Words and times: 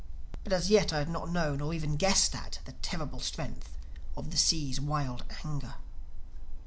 But 0.43 0.51
as 0.51 0.71
yet 0.71 0.91
I 0.91 0.97
had 0.97 1.09
not 1.11 1.29
known, 1.29 1.61
or 1.61 1.75
even 1.75 1.95
guessed 1.95 2.33
at, 2.33 2.57
the 2.65 2.71
terrible 2.81 3.19
strength 3.19 3.69
of 4.17 4.31
the 4.31 4.37
Sea's 4.37 4.81
wild 4.81 5.23
anger. 5.45 5.75